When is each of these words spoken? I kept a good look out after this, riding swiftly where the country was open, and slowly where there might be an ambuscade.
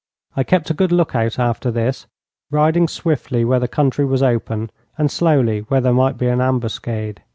I 0.35 0.41
kept 0.43 0.71
a 0.71 0.73
good 0.73 0.91
look 0.91 1.13
out 1.13 1.37
after 1.37 1.69
this, 1.69 2.07
riding 2.49 2.87
swiftly 2.87 3.45
where 3.45 3.59
the 3.59 3.67
country 3.67 4.03
was 4.03 4.23
open, 4.23 4.71
and 4.97 5.11
slowly 5.11 5.59
where 5.67 5.79
there 5.81 5.93
might 5.93 6.17
be 6.17 6.25
an 6.25 6.41
ambuscade. 6.41 7.21